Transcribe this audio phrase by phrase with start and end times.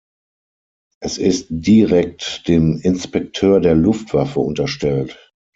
[0.99, 5.31] Es ist direkt dem Inspekteur der Luftwaffe unterstellt.